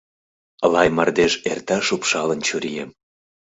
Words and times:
Лай 0.73 0.87
мардеж 0.97 1.33
эрта 1.51 1.77
шупшалын 1.87 2.39
чурием 2.47 2.89